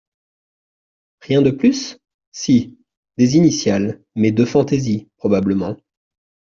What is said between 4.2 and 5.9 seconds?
de fantaisie, probablement.